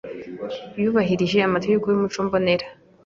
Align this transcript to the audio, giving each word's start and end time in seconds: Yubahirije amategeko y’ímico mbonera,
Yubahirije 0.81 1.37
amategeko 1.41 1.85
y’ímico 1.87 2.19
mbonera, 2.27 2.65